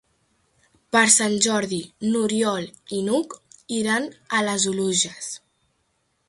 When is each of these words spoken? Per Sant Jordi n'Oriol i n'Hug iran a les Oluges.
Per 0.95 1.01
Sant 1.15 1.35
Jordi 1.45 1.79
n'Oriol 2.13 2.65
i 3.01 3.03
n'Hug 3.11 3.37
iran 3.81 4.09
a 4.39 4.41
les 4.49 4.67
Oluges. 4.73 5.31